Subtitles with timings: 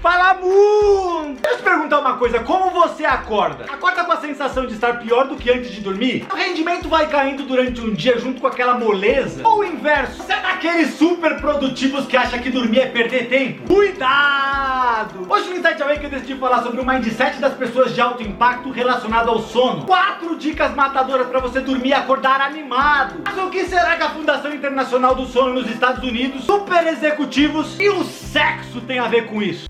[0.00, 1.38] Fala mundo!
[1.42, 3.64] Deixa eu te perguntar uma coisa, como você acorda?
[3.64, 6.24] Acorda com a sensação de estar pior do que antes de dormir?
[6.32, 9.46] O rendimento vai caindo durante um dia junto com aquela moleza?
[9.46, 10.22] Ou o inverso?
[10.22, 13.66] Você é daqueles super produtivos que acha que dormir é perder tempo?
[13.66, 15.26] Cuidado!
[15.28, 18.70] Hoje no Insight Away eu decidi falar sobre o mindset das pessoas de alto impacto
[18.70, 19.84] relacionado ao sono.
[19.84, 23.20] Quatro dicas matadoras para você dormir e acordar animado.
[23.24, 27.78] Mas o que será que a Fundação Internacional do Sono nos Estados Unidos, super executivos
[27.80, 29.66] e o sexo tem a ver com isso?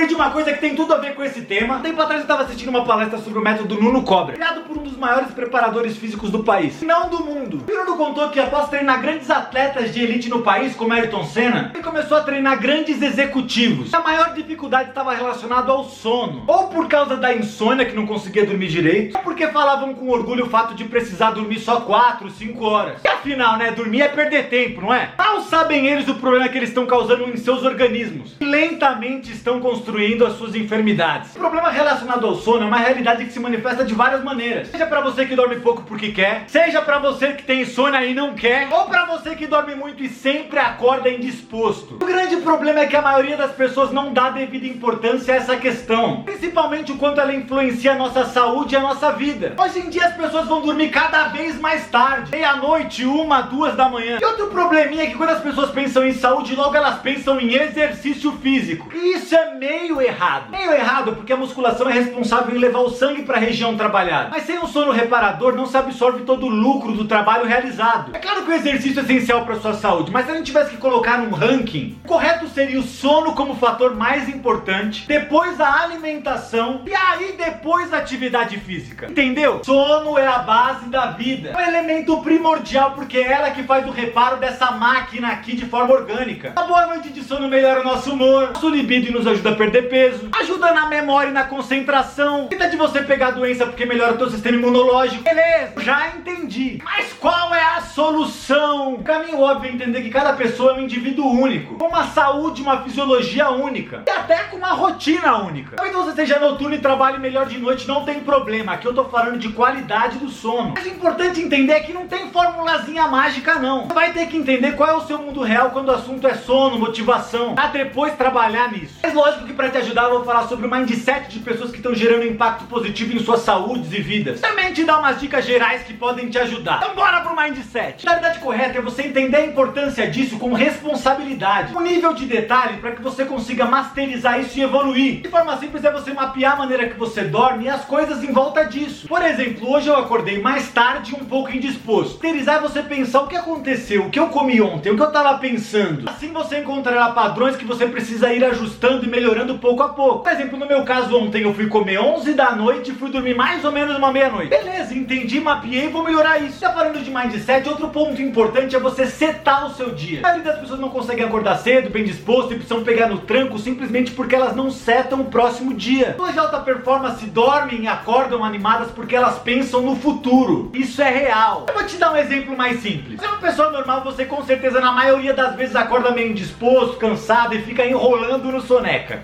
[0.00, 1.76] Lembrei de uma coisa que tem tudo a ver com esse tema.
[1.76, 4.78] Um tempo atrás eu estava assistindo uma palestra sobre o método Nuno Cobra, criado por
[4.78, 7.64] um dos maiores preparadores físicos do país, não do mundo.
[7.68, 11.70] O Nuno contou que após treinar grandes atletas de elite no país, como Ayrton Senna,
[11.74, 13.92] ele começou a treinar grandes executivos.
[13.92, 18.46] A maior dificuldade estava relacionada ao sono, ou por causa da insônia que não conseguia
[18.46, 22.64] dormir direito, ou porque falavam com orgulho o fato de precisar dormir só 4, 5
[22.64, 23.00] horas.
[23.04, 25.10] E afinal, né, dormir é perder tempo, não é?
[25.18, 28.36] Mal sabem eles o problema que eles estão causando em seus organismos.
[28.40, 31.34] Lentamente estão construindo construindo as suas enfermidades.
[31.34, 34.68] O problema relacionado ao sono é uma realidade que se manifesta de várias maneiras.
[34.68, 38.14] Seja para você que dorme pouco porque quer, seja para você que tem insônia e
[38.14, 41.96] não quer, ou para você que dorme muito e sempre acorda indisposto.
[41.96, 45.56] O grande problema é que a maioria das pessoas não dá devida importância a essa
[45.56, 49.54] questão, principalmente o quanto ela influencia a nossa saúde e a nossa vida.
[49.58, 53.88] Hoje em dia as pessoas vão dormir cada vez mais tarde, meia-noite, uma, duas da
[53.88, 54.18] manhã.
[54.20, 57.54] E outro probleminha é que quando as pessoas pensam em saúde, logo elas pensam em
[57.54, 58.88] exercício físico.
[58.94, 60.50] E isso é meio meio errado.
[60.50, 64.28] Meio errado porque a musculação é responsável em levar o sangue para a região trabalhada.
[64.30, 68.14] Mas sem um sono reparador não se absorve todo o lucro do trabalho realizado.
[68.14, 70.72] É claro que o exercício é essencial para sua saúde, mas se a gente tivesse
[70.72, 75.82] que colocar num ranking, o correto seria o sono como fator mais importante, depois a
[75.82, 79.06] alimentação e aí depois a atividade física.
[79.10, 79.62] Entendeu?
[79.64, 81.50] Sono é a base da vida.
[81.50, 85.64] É um elemento primordial porque é ela que faz o reparo dessa máquina aqui de
[85.64, 86.52] forma orgânica.
[86.56, 89.54] A boa noite de sono melhora o nosso humor, nosso libido e nos ajuda a
[89.54, 93.86] perder perder peso, ajuda na memória e na concentração, evita de você pegar doença porque
[93.86, 95.22] melhora o teu sistema imunológico.
[95.22, 96.80] Beleza, já entendi.
[96.84, 98.94] Mas qual é a solução?
[98.94, 102.62] O caminho óbvio é entender que cada pessoa é um indivíduo único, com uma saúde,
[102.62, 105.76] uma fisiologia única e até com uma rotina única.
[105.76, 108.72] Talvez você seja noturno e trabalhe melhor de noite, não tem problema.
[108.72, 110.72] Aqui eu tô falando de qualidade do sono.
[110.74, 113.86] Mas o importante entender é que não tem formulazinha mágica não.
[113.86, 116.34] Você vai ter que entender qual é o seu mundo real quando o assunto é
[116.34, 118.98] sono, motivação, pra depois trabalhar nisso.
[119.02, 121.76] Mas lógico que para te ajudar, eu vou falar sobre o mindset de pessoas que
[121.76, 124.40] estão gerando impacto positivo em suas saúdes e vidas.
[124.40, 126.78] Também te dar umas dicas gerais que podem te ajudar.
[126.78, 128.08] Então bora pro mindset.
[128.08, 131.76] A verdade correta é você entender a importância disso com responsabilidade.
[131.76, 135.20] Um nível de detalhe para que você consiga masterizar isso e evoluir.
[135.20, 138.32] De forma simples é você mapear a maneira que você dorme e as coisas em
[138.32, 139.08] volta disso.
[139.08, 142.14] Por exemplo, hoje eu acordei mais tarde um pouco indisposto.
[142.14, 145.12] Masterizar é você pensar o que aconteceu, o que eu comi ontem, o que eu
[145.12, 146.08] tava pensando.
[146.08, 150.22] Assim você encontrará padrões que você precisa ir ajustando e melhorando pouco a pouco.
[150.22, 153.34] Por exemplo, no meu caso ontem eu fui comer 11 da noite e fui dormir
[153.34, 154.48] mais ou menos uma meia-noite.
[154.48, 156.60] Beleza, entendi, mapeei, vou melhorar isso.
[156.60, 160.20] Tá falando de mindset, outro ponto importante é você setar o seu dia.
[160.20, 163.58] A maioria das pessoas não conseguem acordar cedo, bem disposto e precisam pegar no tranco
[163.58, 166.12] simplesmente porque elas não setam o próximo dia.
[166.12, 170.70] Pessoas de alta performance dormem e acordam animadas porque elas pensam no futuro.
[170.74, 171.66] Isso é real.
[171.68, 173.20] Eu vou te dar um exemplo mais simples.
[173.20, 176.96] Se é uma pessoa normal, você com certeza na maioria das vezes acorda meio indisposto,
[176.96, 179.22] cansado e fica enrolando no soneca.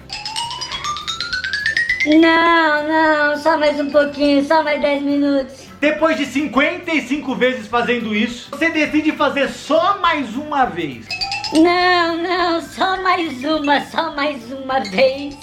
[2.06, 5.66] Não, não, só mais um pouquinho, só mais 10 minutos.
[5.80, 11.04] Depois de 55 vezes fazendo isso, você decide fazer só mais uma vez.
[11.52, 15.36] Não, não, só mais uma, só mais uma vez.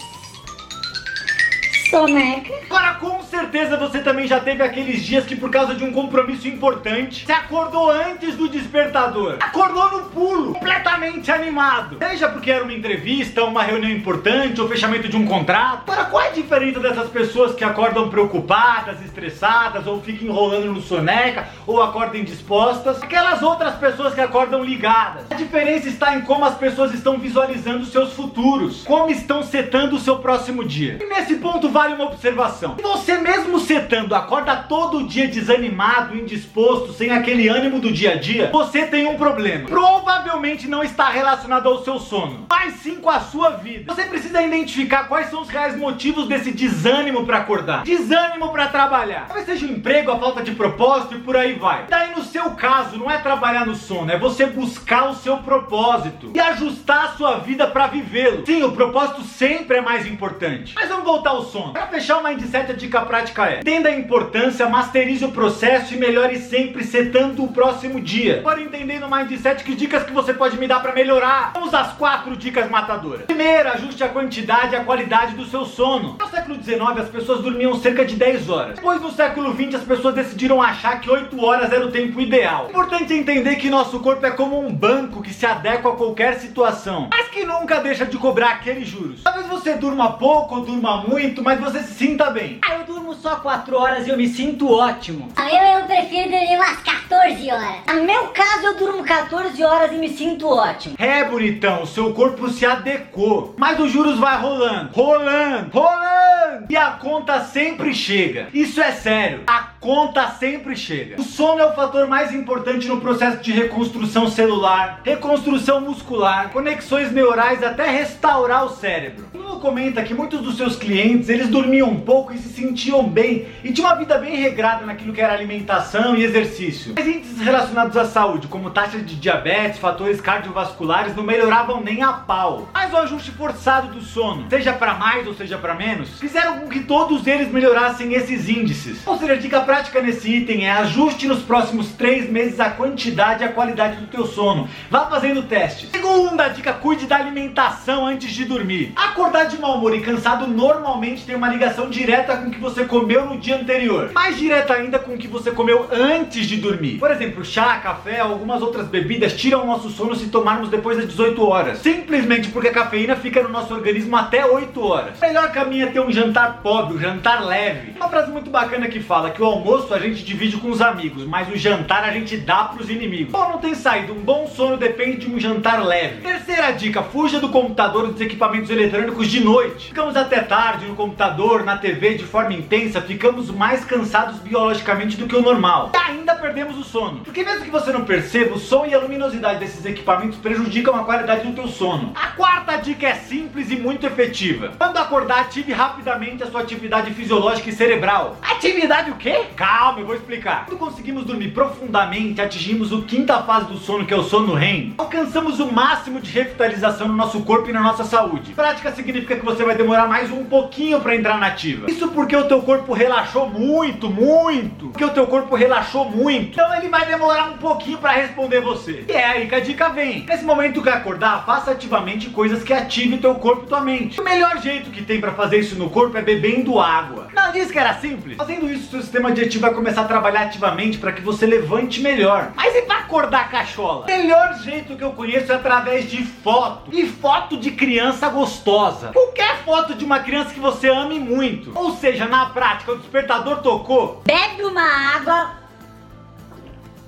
[1.93, 2.51] Soneca.
[2.65, 6.47] Agora, com certeza você também já teve aqueles dias que, por causa de um compromisso
[6.47, 9.37] importante, você acordou antes do despertador.
[9.39, 11.97] Acordou no pulo, completamente animado.
[11.99, 15.91] Seja porque era uma entrevista, uma reunião importante, ou fechamento de um contrato.
[15.91, 20.81] Agora, qual é a diferença dessas pessoas que acordam preocupadas, estressadas, ou ficam enrolando no
[20.81, 23.03] soneca, ou acordam indispostas?
[23.03, 25.25] Aquelas outras pessoas que acordam ligadas.
[25.29, 29.99] A diferença está em como as pessoas estão visualizando seus futuros, como estão setando o
[29.99, 30.97] seu próximo dia.
[30.99, 32.75] E nesse ponto, vai vale uma observação.
[32.77, 38.15] Se você mesmo setando acorda todo dia desanimado, indisposto, sem aquele ânimo do dia a
[38.15, 39.67] dia, você tem um problema.
[39.67, 43.93] Provavelmente não está relacionado ao seu sono, mas sim com a sua vida.
[43.93, 49.25] Você precisa identificar quais são os reais motivos desse desânimo para acordar, desânimo para trabalhar.
[49.27, 51.87] Talvez seja o emprego, a falta de propósito e por aí vai.
[51.89, 56.31] Daí no seu caso, não é trabalhar no sono, é você buscar o seu propósito
[56.33, 58.45] e ajustar a sua vida para vivê-lo.
[58.45, 60.73] Sim, o propósito sempre é mais importante.
[60.75, 61.72] Mas vamos voltar ao sono.
[61.73, 65.97] Para fechar o Mindset, a dica prática é: entenda a importância, masterize o processo e
[65.97, 68.37] melhore sempre setando o próximo dia.
[68.37, 71.51] Agora entendendo o Mindset, que dicas que você pode me dar para melhorar?
[71.55, 73.25] Vamos às quatro dicas matadoras.
[73.25, 76.15] Primeira, ajuste a quantidade e a qualidade do seu sono.
[76.19, 78.75] No século XIX, as pessoas dormiam cerca de 10 horas.
[78.75, 82.67] Depois, no século XX, as pessoas decidiram achar que 8 horas era o tempo ideal.
[82.69, 87.09] Importante entender que nosso corpo é como um banco que se adequa a qualquer situação,
[87.09, 89.23] mas que nunca deixa de cobrar aqueles juros.
[89.23, 92.59] Talvez você durma pouco ou durma muito, mas você se sinta bem.
[92.67, 95.29] Ah, eu durmo só 4 horas e eu me sinto ótimo.
[95.35, 97.75] Ah, Eu, eu prefiro dormir umas 14 horas.
[97.95, 100.95] No meu caso, eu durmo 14 horas e me sinto ótimo.
[100.97, 103.53] É, bonitão, seu corpo se adequou.
[103.57, 106.65] Mas os juros vai rolando, rolando, rolando.
[106.69, 108.47] E a conta sempre chega.
[108.53, 109.41] Isso é sério.
[109.47, 111.19] A conta sempre chega.
[111.19, 117.11] O sono é o fator mais importante no processo de reconstrução celular, reconstrução muscular, conexões
[117.11, 119.27] neurais até restaurar o cérebro.
[119.33, 123.71] Nuno comenta que muitos dos seus clientes, eles dormiam pouco e se sentiam bem e
[123.71, 126.93] tinham uma vida bem regrada naquilo que era alimentação e exercício.
[126.95, 132.13] Mas índices relacionados à saúde, como taxa de diabetes, fatores cardiovasculares, não melhoravam nem a
[132.13, 132.69] pau.
[132.73, 136.67] Mas o ajuste forçado do sono, seja para mais ou seja para menos, fizeram com
[136.67, 139.05] que todos eles melhorassem esses índices.
[139.05, 143.43] Ou seja, a dica prática nesse item é ajuste nos próximos três meses a quantidade
[143.43, 144.67] e a qualidade do teu sono.
[144.89, 145.89] Vá fazendo testes.
[145.89, 148.93] Segunda dica, cuide da alimentação antes de dormir.
[148.95, 152.85] Acordar de mau humor e cansado normalmente tem uma ligação direta com o que você
[152.85, 154.11] comeu no dia anterior.
[154.13, 156.97] Mais direta ainda com o que você comeu antes de dormir.
[156.97, 161.07] Por exemplo, chá, café, algumas outras bebidas tiram o nosso sono se tomarmos depois das
[161.07, 161.77] 18 horas.
[161.79, 165.17] Simplesmente porque a cafeína fica no nosso organismo até 8 horas.
[165.17, 167.93] O melhor caminho é ter um jantar pobre, um jantar leve.
[167.95, 171.25] Uma frase muito bacana que fala que o almoço a gente divide com os amigos,
[171.25, 173.31] mas o jantar a gente dá pros inimigos.
[173.31, 176.21] Bom, não tem saída, um bom sono depende de um jantar leve.
[176.21, 179.87] Terceira dica, fuja do computador e dos equipamentos eletrônicos de noite.
[179.87, 181.22] Ficamos até tarde no computador,
[181.63, 185.91] na TV de forma intensa, ficamos mais cansados biologicamente do que o normal.
[185.93, 187.21] E ainda perdemos o sono.
[187.21, 191.05] Porque mesmo que você não perceba, o som e a luminosidade desses equipamentos prejudicam a
[191.05, 192.11] qualidade do teu sono.
[192.13, 194.73] A quarta dica é simples e muito efetiva.
[194.77, 198.37] Quando acordar, ative rapidamente a sua atividade fisiológica e cerebral.
[198.41, 199.45] Atividade o quê?
[199.55, 200.65] Calma, eu vou explicar.
[200.65, 204.93] Quando conseguimos dormir profundamente, atingimos o quinta fase do sono, que é o sono REM,
[204.97, 208.51] alcançamos o máximo de revitalização no nosso corpo e na nossa saúde.
[208.53, 211.89] Prática significa que você vai demorar mais um pouquinho para entrar na ativa.
[211.89, 214.89] Isso porque o teu corpo relaxou muito, muito.
[214.89, 216.51] Porque o teu corpo relaxou muito.
[216.51, 219.05] Então ele vai demorar um pouquinho para responder você.
[219.07, 220.25] E é aí que a dica vem.
[220.25, 224.19] Nesse momento que acordar, faça ativamente coisas que ativem teu corpo e tua mente.
[224.19, 227.27] O melhor jeito que tem para fazer isso no corpo é bebendo água.
[227.33, 228.37] Não disse que era simples?
[228.37, 232.51] Fazendo isso, seu sistema digestivo vai começar a trabalhar ativamente para que você levante melhor.
[232.55, 234.03] Mas e para acordar cachola?
[234.03, 236.91] O melhor jeito que eu conheço é através de foto.
[236.93, 239.09] E foto de criança gostosa.
[239.13, 241.71] Qualquer foto de uma criança que você ame muito.
[241.75, 244.21] Ou seja, na prática, o despertador tocou.
[244.25, 245.62] Bebe uma água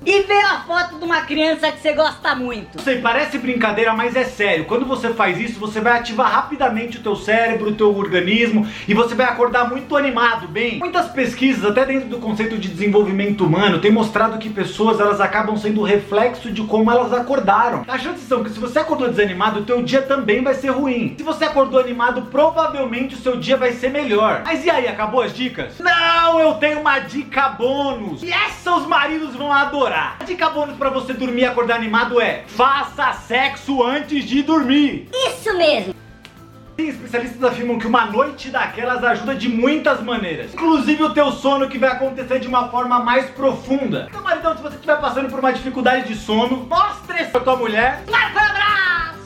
[0.06, 2.80] E vê a foto de uma criança que você gosta muito.
[2.80, 4.66] Sei, parece brincadeira, mas é sério.
[4.66, 8.94] Quando você faz isso, você vai ativar rapidamente o teu cérebro, o teu organismo e
[8.94, 10.78] você vai acordar muito animado, bem.
[10.78, 15.58] Muitas pesquisas, até dentro do conceito de desenvolvimento humano, têm mostrado que pessoas elas acabam
[15.58, 17.84] sendo reflexo de como elas acordaram.
[17.88, 21.16] As chances são que se você acordou desanimado, o teu dia também vai ser ruim.
[21.18, 24.44] Se você acordou animado, provavelmente o seu dia vai ser melhor.
[24.46, 25.80] Mas e aí, acabou as dicas?
[25.80, 28.22] Não, eu tenho uma dica bônus.
[28.22, 29.95] E essa os maridos vão adorar.
[29.96, 35.08] A dica bônus pra você dormir e acordar animado é: faça sexo antes de dormir.
[35.14, 35.96] Isso mesmo.
[36.78, 40.54] Sim, especialistas afirmam que uma noite daquelas ajuda de muitas maneiras.
[40.54, 44.08] Inclusive o teu sono que vai acontecer de uma forma mais profunda.
[44.10, 47.56] Então, maridão, se você estiver passando por uma dificuldade de sono, mostre isso pra tua
[47.56, 48.04] mulher.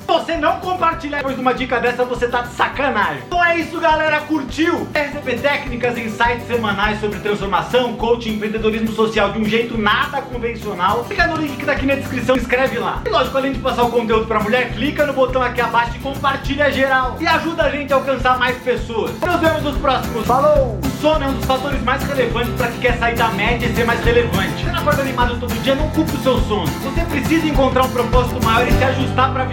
[0.10, 3.22] Você não compartilhar depois de uma dica dessa, você tá de sacanagem.
[3.28, 4.20] Então é isso, galera.
[4.22, 4.88] Curtiu?
[4.92, 10.20] Quer receber técnicas e insights semanais sobre transformação, coaching, empreendedorismo social de um jeito nada
[10.24, 11.04] convencional?
[11.04, 13.04] Clica no link que tá aqui na descrição e escreve lá.
[13.06, 16.00] E lógico, além de passar o conteúdo pra mulher, clica no botão aqui abaixo e
[16.00, 17.16] compartilha geral.
[17.20, 19.12] E ajuda a gente a alcançar mais pessoas.
[19.20, 20.26] Nos vemos nos próximos.
[20.26, 20.80] Falou!
[20.84, 23.76] O sono é um dos fatores mais relevantes para quem quer sair da média e
[23.76, 24.64] ser mais relevante.
[24.64, 26.68] Você não acorda animado todo dia, não culpe o seu sono.
[26.68, 29.46] Você precisa encontrar um propósito maior e se ajustar para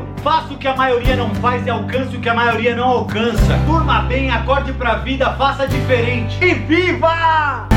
[0.00, 0.06] vivê-lo.
[0.22, 3.56] Faça o que a maioria não faz e alcance o que a maioria não alcança.
[3.66, 6.42] Durma bem, acorde pra vida, faça diferente.
[6.42, 7.68] E viva!